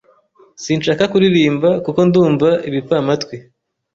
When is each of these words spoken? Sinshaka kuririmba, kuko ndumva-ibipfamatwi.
Sinshaka 0.63 1.03
kuririmba, 1.11 1.69
kuko 1.85 1.99
ndumva-ibipfamatwi. 2.07 3.35